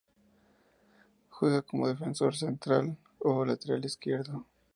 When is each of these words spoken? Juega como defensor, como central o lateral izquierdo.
Juega 1.29 1.61
como 1.61 1.87
defensor, 1.87 2.29
como 2.29 2.39
central 2.39 2.97
o 3.19 3.45
lateral 3.45 3.85
izquierdo. 3.85 4.47